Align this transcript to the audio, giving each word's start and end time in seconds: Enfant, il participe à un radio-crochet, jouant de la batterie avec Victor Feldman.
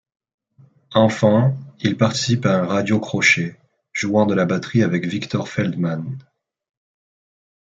Enfant, 0.95 1.55
il 1.81 1.95
participe 1.95 2.47
à 2.47 2.57
un 2.57 2.65
radio-crochet, 2.65 3.59
jouant 3.93 4.25
de 4.25 4.33
la 4.33 4.45
batterie 4.45 4.81
avec 4.81 5.05
Victor 5.05 5.47
Feldman. 5.47 6.17